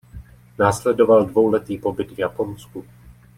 Následoval 0.59 1.25
dvouletý 1.25 1.77
pobyt 1.77 2.11
v 2.11 2.19
Japonsku. 2.19 2.85